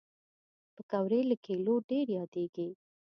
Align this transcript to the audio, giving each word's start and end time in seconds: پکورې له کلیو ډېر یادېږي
پکورې 0.75 1.19
له 1.29 1.35
کلیو 1.45 1.75
ډېر 1.89 2.05
یادېږي 2.19 2.67